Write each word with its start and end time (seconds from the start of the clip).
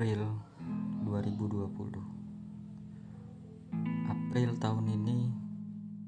April 0.00 0.32
2020 1.04 1.68
April 4.08 4.50
tahun 4.56 4.86
ini 4.96 5.28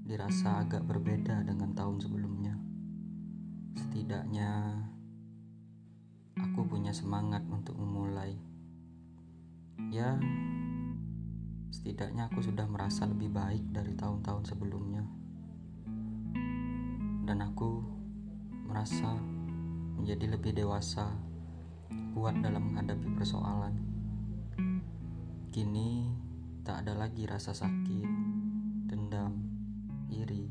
dirasa 0.08 0.64
agak 0.64 0.88
berbeda 0.88 1.44
dengan 1.44 1.76
tahun 1.76 2.00
sebelumnya. 2.00 2.56
Setidaknya 3.76 4.80
aku 6.40 6.64
punya 6.72 6.96
semangat 6.96 7.44
untuk 7.52 7.76
memulai. 7.76 8.32
Ya 9.92 10.16
setidaknya 11.68 12.32
aku 12.32 12.48
sudah 12.48 12.64
merasa 12.64 13.04
lebih 13.04 13.28
baik 13.28 13.76
dari 13.76 13.92
tahun-tahun 13.92 14.56
sebelumnya. 14.56 15.04
Dan 17.28 17.44
aku 17.44 17.84
merasa 18.64 19.20
menjadi 20.00 20.32
lebih 20.32 20.56
dewasa 20.56 21.31
kuat 22.12 22.38
dalam 22.38 22.70
menghadapi 22.72 23.08
persoalan. 23.18 23.74
Kini 25.52 26.08
tak 26.62 26.86
ada 26.86 26.94
lagi 26.94 27.26
rasa 27.26 27.50
sakit, 27.50 28.08
dendam, 28.86 29.34
iri. 30.12 30.48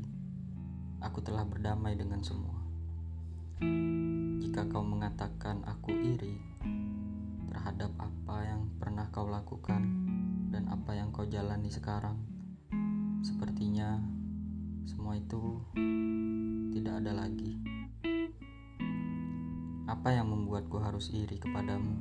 Aku 1.02 1.24
telah 1.24 1.42
berdamai 1.48 1.96
dengan 1.96 2.20
semua. 2.20 2.60
Jika 4.42 4.68
kau 4.68 4.84
mengatakan 4.84 5.64
aku 5.64 5.96
iri 5.96 6.36
terhadap 7.48 7.94
apa 7.96 8.36
yang 8.44 8.68
pernah 8.76 9.08
kau 9.08 9.30
lakukan 9.30 9.82
dan 10.52 10.68
apa 10.68 10.92
yang 10.92 11.08
kau 11.08 11.24
jalani 11.24 11.72
sekarang, 11.72 12.20
sepertinya 13.24 13.96
semua 14.84 15.16
itu 15.16 15.62
tidak 16.76 17.00
ada 17.00 17.24
lagi. 17.24 17.71
Apa 19.92 20.08
yang 20.08 20.32
membuatku 20.32 20.80
harus 20.80 21.12
iri 21.12 21.36
kepadamu? 21.36 21.92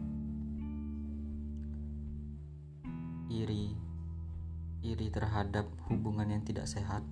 Iri, 3.27 3.75
iri 4.79 5.07
terhadap 5.11 5.67
hubungan 5.91 6.31
yang 6.31 6.39
tidak 6.47 6.71
sehat. 6.71 7.03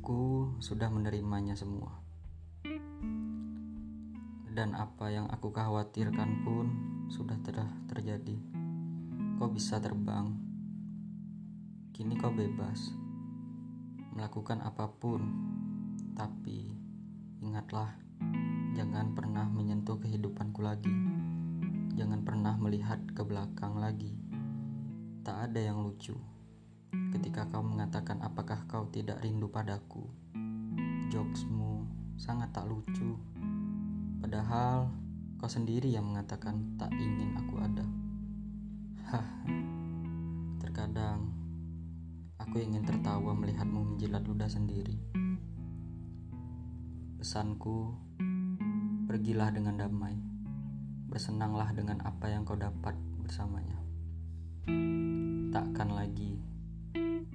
Aku 0.00 0.48
sudah 0.64 0.88
menerimanya 0.88 1.52
semua. 1.60 2.00
Dan 4.48 4.72
apa 4.72 5.12
yang 5.12 5.28
aku 5.28 5.52
khawatirkan 5.52 6.40
pun 6.40 6.72
sudah 7.12 7.36
telah 7.44 7.68
terjadi. 7.92 8.40
Kau 9.36 9.52
bisa 9.52 9.76
terbang. 9.76 10.40
Kini 11.92 12.16
kau 12.16 12.32
bebas 12.32 12.96
melakukan 14.12 14.60
apa 14.64 14.88
pun 14.88 15.20
tapi 16.12 16.68
ingatlah, 17.40 17.88
jangan 18.76 19.16
pernah 19.16 19.48
menyentuh 19.48 19.96
kehidupanku 19.96 20.60
lagi. 20.60 20.92
Jangan 21.96 22.24
pernah 22.24 22.56
melihat 22.56 23.00
ke 23.12 23.24
belakang 23.24 23.80
lagi. 23.80 24.16
Tak 25.24 25.52
ada 25.52 25.60
yang 25.60 25.80
lucu. 25.84 26.16
Ketika 27.12 27.48
kau 27.48 27.64
mengatakan 27.64 28.20
apakah 28.20 28.64
kau 28.68 28.88
tidak 28.92 29.20
rindu 29.24 29.48
padaku. 29.48 30.04
Jokesmu 31.08 31.84
sangat 32.16 32.52
tak 32.52 32.68
lucu. 32.68 33.16
Padahal 34.20 34.88
kau 35.36 35.48
sendiri 35.48 35.92
yang 35.92 36.08
mengatakan 36.08 36.76
tak 36.76 36.92
ingin 36.96 37.36
aku 37.36 37.54
ada. 37.60 37.86
Hah. 39.12 39.28
Terkadang 40.60 41.28
aku 42.40 42.60
ingin 42.60 42.84
tertawa 42.84 43.36
melihatmu 43.36 43.96
menjilat 43.96 44.24
ludah 44.24 44.48
sendiri. 44.48 45.21
Pesanku, 47.22 47.94
pergilah 49.06 49.54
dengan 49.54 49.78
damai. 49.78 50.18
Bersenanglah 51.06 51.70
dengan 51.70 52.02
apa 52.02 52.26
yang 52.26 52.42
kau 52.42 52.58
dapat 52.58 52.98
bersamanya. 53.22 53.78
Tak 55.54 55.70
akan 55.70 56.02
lagi, 56.02 56.42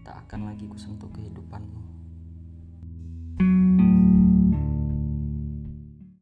tak 0.03 0.27
akan 0.27 0.51
lagi 0.51 0.67
kusentuh 0.67 1.07
kehidupanmu. 1.15 1.79